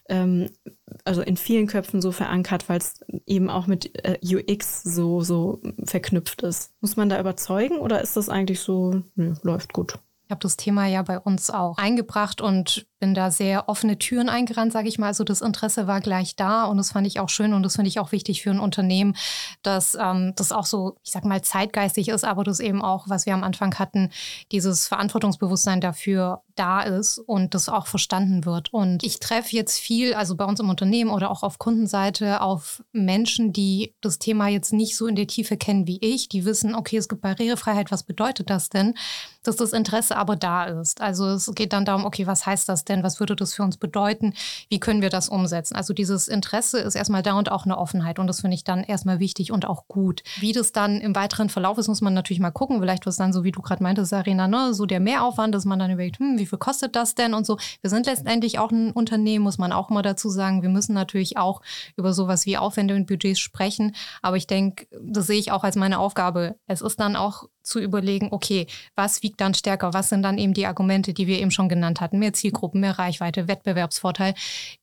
[0.07, 0.49] ähm,
[1.05, 5.61] also in vielen Köpfen so verankert, weil es eben auch mit äh, UX so, so
[5.85, 6.73] verknüpft ist?
[6.81, 9.99] Muss man da überzeugen oder ist das eigentlich so, nö, läuft gut?
[10.25, 14.29] Ich habe das Thema ja bei uns auch eingebracht und bin da sehr offene Türen
[14.29, 15.07] eingerannt, sage ich mal.
[15.07, 17.89] Also das Interesse war gleich da und das fand ich auch schön und das finde
[17.89, 19.15] ich auch wichtig für ein Unternehmen,
[19.63, 23.25] dass ähm, das auch so, ich sag mal, zeitgeistig ist, aber das eben auch, was
[23.25, 24.11] wir am Anfang hatten,
[24.51, 28.73] dieses Verantwortungsbewusstsein dafür da ist und das auch verstanden wird.
[28.73, 32.83] Und ich treffe jetzt viel, also bei uns im Unternehmen oder auch auf Kundenseite, auf
[32.91, 36.75] Menschen, die das Thema jetzt nicht so in der Tiefe kennen wie ich, die wissen,
[36.75, 38.95] okay, es gibt Barrierefreiheit, was bedeutet das denn?
[39.43, 40.99] Dass das Interesse aber da ist.
[40.99, 43.03] Also es geht dann darum, okay, was heißt das denn?
[43.03, 44.33] Was würde das für uns bedeuten?
[44.69, 45.75] Wie können wir das umsetzen?
[45.75, 48.19] Also dieses Interesse ist erstmal da und auch eine Offenheit.
[48.19, 50.23] Und das finde ich dann erstmal wichtig und auch gut.
[50.39, 52.79] Wie das dann im weiteren Verlauf ist, muss man natürlich mal gucken.
[52.79, 54.73] Vielleicht was dann so, wie du gerade meintest, Sarina, ne?
[54.73, 57.57] so der Mehraufwand, dass man dann überlegt, hm, wie viel kostet das denn und so.
[57.81, 60.61] Wir sind letztendlich auch ein Unternehmen, muss man auch immer dazu sagen.
[60.61, 61.61] Wir müssen natürlich auch
[61.95, 63.95] über sowas wie Aufwände und Budgets sprechen.
[64.21, 66.55] Aber ich denke, das sehe ich auch als meine Aufgabe.
[66.67, 69.93] Es ist dann auch zu überlegen, okay, was wiegt dann stärker?
[69.93, 72.19] Was sind dann eben die Argumente, die wir eben schon genannt hatten?
[72.19, 74.33] Mehr Zielgruppen, mehr Reichweite, Wettbewerbsvorteil.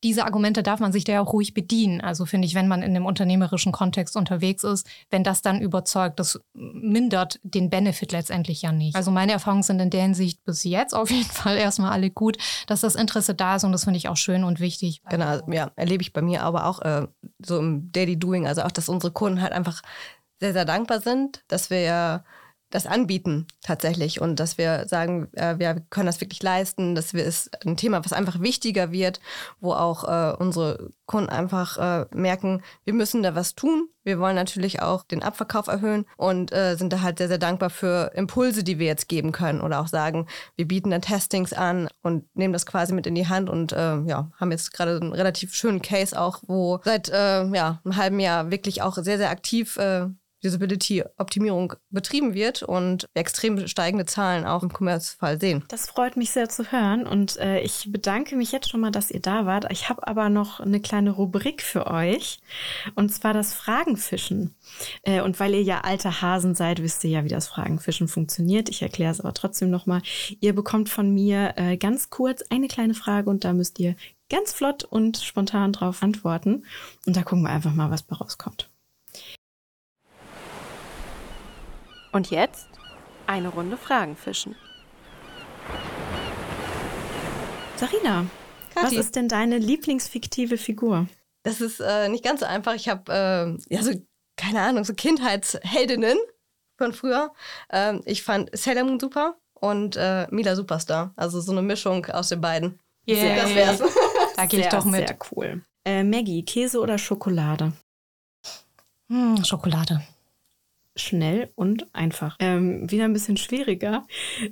[0.02, 2.00] Diese Argumente darf man sich da ja auch ruhig bedienen.
[2.00, 6.18] Also finde ich, wenn man in einem unternehmerischen Kontext unterwegs ist, wenn das dann überzeugt,
[6.20, 8.96] das mindert den Benefit letztendlich ja nicht.
[8.96, 12.38] Also meine Erfahrungen sind in der Hinsicht bis jetzt auf jeden Fall erstmal alle gut,
[12.66, 15.02] dass das Interesse da ist und das finde ich auch schön und wichtig.
[15.10, 17.06] Genau, ja, erlebe ich bei mir aber auch äh,
[17.44, 19.82] so im Daily Doing, also auch, dass unsere Kunden halt einfach
[20.40, 22.24] sehr, sehr dankbar sind, dass wir ja
[22.76, 27.24] das anbieten tatsächlich und dass wir sagen, äh, wir können das wirklich leisten, dass wir
[27.24, 29.18] es ein Thema, was einfach wichtiger wird,
[29.60, 33.88] wo auch äh, unsere Kunden einfach äh, merken, wir müssen da was tun.
[34.04, 37.70] Wir wollen natürlich auch den Abverkauf erhöhen und äh, sind da halt sehr, sehr dankbar
[37.70, 41.88] für Impulse, die wir jetzt geben können oder auch sagen, wir bieten dann Testings an
[42.02, 45.14] und nehmen das quasi mit in die Hand und äh, ja, haben jetzt gerade einen
[45.14, 49.30] relativ schönen Case auch, wo seit äh, ja, einem halben Jahr wirklich auch sehr, sehr
[49.30, 49.78] aktiv
[50.46, 55.64] Usability-Optimierung betrieben wird und extrem steigende Zahlen auch im Commerce-Fall sehen.
[55.68, 59.10] Das freut mich sehr zu hören und äh, ich bedanke mich jetzt schon mal, dass
[59.10, 59.66] ihr da wart.
[59.70, 62.40] Ich habe aber noch eine kleine Rubrik für euch
[62.94, 64.54] und zwar das Fragenfischen.
[65.02, 68.68] Äh, und weil ihr ja alte Hasen seid, wisst ihr ja, wie das Fragenfischen funktioniert.
[68.68, 70.02] Ich erkläre es aber trotzdem nochmal.
[70.40, 73.96] Ihr bekommt von mir äh, ganz kurz eine kleine Frage und da müsst ihr
[74.28, 76.64] ganz flott und spontan drauf antworten.
[77.06, 78.70] Und da gucken wir einfach mal, was bei rauskommt.
[82.16, 82.70] Und jetzt
[83.26, 84.56] eine Runde Fragen fischen.
[87.76, 88.24] Sarina,
[88.74, 88.86] Kathi.
[88.86, 91.08] was ist denn deine Lieblingsfiktive Figur?
[91.42, 92.72] Das ist äh, nicht ganz so einfach.
[92.72, 93.92] Ich habe, äh, ja, so,
[94.38, 96.16] keine Ahnung, so Kindheitsheldinnen
[96.78, 97.34] von früher.
[97.70, 101.12] Ähm, ich fand Sailor Moon super und äh, Mila Superstar.
[101.16, 102.80] Also so eine Mischung aus den beiden.
[103.06, 103.42] Yeah.
[103.42, 103.82] Das wär's.
[104.36, 105.06] Da gehe ich doch mit.
[105.06, 105.62] Sehr cool.
[105.84, 107.74] Äh, Maggie, Käse oder Schokolade?
[109.10, 110.02] Hm, Schokolade
[110.96, 112.36] schnell und einfach.
[112.40, 114.06] Ähm, wieder ein bisschen schwieriger.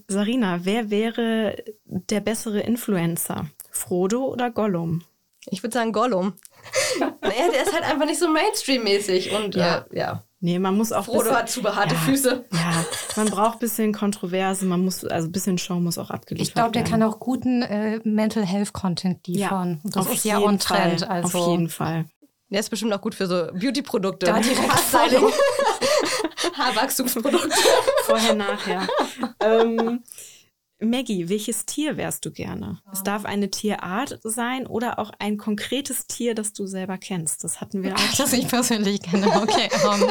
[0.07, 3.47] Sarina, wer wäre der bessere Influencer?
[3.71, 5.03] Frodo oder Gollum?
[5.51, 6.35] Ich würde sagen Gollum.
[7.01, 9.87] naja, der ist halt einfach nicht so Mainstream-mäßig und ja.
[9.91, 10.25] Äh, ja.
[10.41, 11.07] Nee, man muss auch.
[11.07, 12.45] Frodo bisschen, hat zu behaarte ja, Füße.
[12.53, 12.85] Ja,
[13.17, 16.55] man braucht ein bisschen Kontroverse, man muss, also ein bisschen Show muss auch abgeliefert Ich
[16.55, 19.81] glaube, der kann auch guten äh, Mental Health Content liefern.
[19.85, 21.09] Ja, das ist ja on Trend.
[21.09, 21.39] Also.
[21.39, 22.05] Auf jeden Fall.
[22.51, 24.27] Der ist bestimmt auch gut für so Beauty-Produkte.
[24.27, 25.25] Da direkt Haarstyling.
[26.57, 27.51] Haarwachstumsprodukte.
[28.05, 28.87] Vorher, nachher.
[29.41, 30.03] ähm,
[30.81, 32.81] Maggie, welches Tier wärst du gerne?
[32.93, 37.45] Es darf eine Tierart sein oder auch ein konkretes Tier, das du selber kennst.
[37.45, 38.01] Das hatten wir auch.
[38.19, 39.27] Das ich persönlich kenne.
[39.27, 39.69] Okay.
[39.87, 40.09] um, ähm,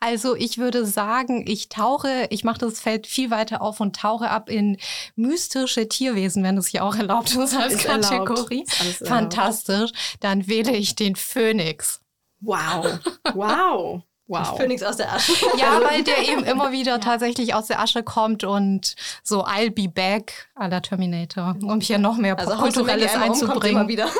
[0.00, 4.30] also ich würde sagen, ich tauche, ich mache das Feld viel weiter auf und tauche
[4.30, 4.78] ab in
[5.16, 8.62] mystische Tierwesen, wenn es hier auch erlaubt ist als ist Kategorie.
[8.62, 9.90] Ist Fantastisch.
[10.20, 12.00] Dann wähle ich den Phönix.
[12.40, 12.98] Wow.
[13.34, 14.02] Wow.
[14.28, 14.56] Wow.
[14.56, 15.32] Phönix aus der Asche.
[15.56, 19.70] Ja, also weil der eben immer wieder tatsächlich aus der Asche kommt und so I'll
[19.70, 23.86] be back à la Terminator, um hier noch mehr also kulturelles einzubringen.
[23.86, 24.08] Wieder.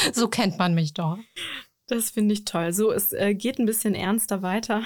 [0.12, 1.18] so kennt man mich doch.
[1.86, 2.72] Das finde ich toll.
[2.72, 4.82] So, es äh, geht ein bisschen ernster weiter.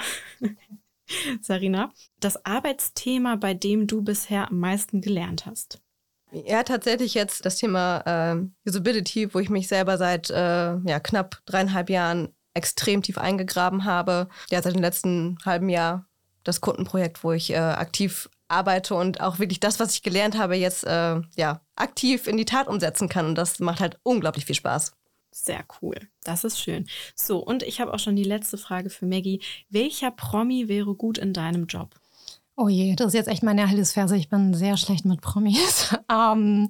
[1.41, 5.81] Sarina, das Arbeitsthema, bei dem du bisher am meisten gelernt hast.
[6.31, 7.99] Ja, tatsächlich jetzt das Thema
[8.33, 13.85] äh, Usability, wo ich mich selber seit äh, ja, knapp dreieinhalb Jahren extrem tief eingegraben
[13.85, 14.27] habe.
[14.49, 16.07] Ja, seit dem letzten halben Jahr
[16.43, 20.55] das Kundenprojekt, wo ich äh, aktiv arbeite und auch wirklich das, was ich gelernt habe,
[20.55, 23.25] jetzt äh, ja aktiv in die Tat umsetzen kann.
[23.25, 24.93] Und das macht halt unglaublich viel Spaß.
[25.31, 25.95] Sehr cool.
[26.23, 26.87] Das ist schön.
[27.13, 29.41] So, und ich habe auch schon die letzte Frage für Maggie.
[29.69, 31.95] Welcher Promi wäre gut in deinem Job?
[32.55, 34.15] Oh je, das ist jetzt echt meine Achillesferse.
[34.15, 35.93] Ich bin sehr schlecht mit Promis.
[36.09, 36.69] ähm,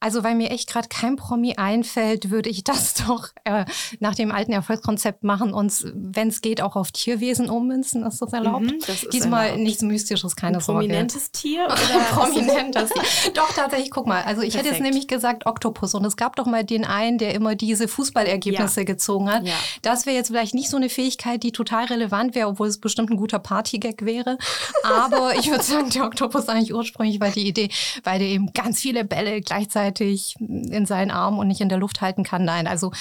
[0.00, 3.64] also, weil mir echt gerade kein Promi einfällt, würde ich das doch äh,
[4.00, 8.04] nach dem alten Erfolgskonzept machen und, wenn es geht, auch auf Tierwesen ummünzen.
[8.04, 8.66] Ist das erlaubt?
[8.66, 9.62] Mhm, das ist Diesmal erlaubt.
[9.62, 11.32] nichts Mystisches, keine Ein prominentes Sorge.
[11.32, 11.64] Tier?
[11.66, 11.76] Oder?
[12.10, 13.02] prominentes Tier.
[13.34, 14.22] Doch, tatsächlich, guck mal.
[14.22, 14.64] Also, ich Perfekt.
[14.64, 15.94] hätte jetzt nämlich gesagt Oktopus.
[15.94, 18.84] Und es gab doch mal den einen, der immer diese Fußballergebnisse ja.
[18.84, 19.46] gezogen hat.
[19.46, 19.54] Ja.
[19.82, 23.10] Das wäre jetzt vielleicht nicht so eine Fähigkeit, die total relevant wäre, obwohl es bestimmt
[23.10, 24.38] ein guter Partygag wäre.
[24.82, 27.68] Aber ich würde sagen, der Oktopus eigentlich ursprünglich war die Idee,
[28.04, 31.78] weil der eben ganz viele Bälle gleichzeitig gleichzeitig in seinen Armen und nicht in der
[31.78, 32.44] Luft halten kann.
[32.44, 32.92] Nein, also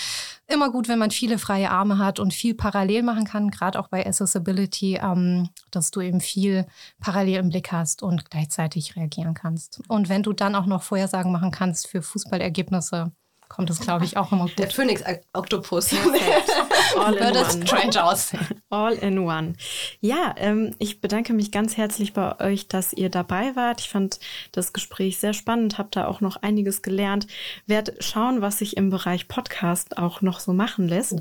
[0.48, 3.90] immer gut, wenn man viele freie Arme hat und viel parallel machen kann, gerade auch
[3.90, 6.66] bei Accessibility, ähm, dass du eben viel
[7.00, 9.82] parallel im Blick hast und gleichzeitig reagieren kannst.
[9.88, 13.12] Und wenn du dann auch noch Vorhersagen machen kannst für Fußballergebnisse,
[13.50, 14.60] kommt es, glaube ich, auch immer gut.
[14.60, 15.94] Der Phoenix-Oktopus.
[17.00, 17.68] All in Würde one.
[17.68, 18.48] strange aussehen.
[18.70, 19.54] All in one.
[20.00, 23.82] Ja, ähm, ich bedanke mich ganz herzlich bei euch, dass ihr dabei wart.
[23.82, 24.20] Ich fand
[24.52, 27.28] das Gespräch sehr spannend, habe da auch noch einiges gelernt.
[27.66, 31.16] Werd schauen, was sich im Bereich Podcast auch noch so machen lässt.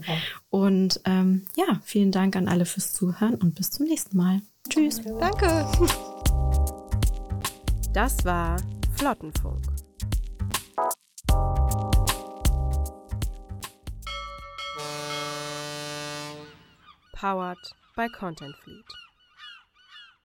[0.51, 4.41] Und ähm, ja, vielen Dank an alle fürs Zuhören und bis zum nächsten Mal.
[4.69, 5.01] Tschüss.
[5.21, 5.67] Danke.
[7.93, 8.57] Das war
[8.97, 9.76] Flottenfunk.
[17.17, 17.57] Powered
[17.97, 18.85] by Content Fleet.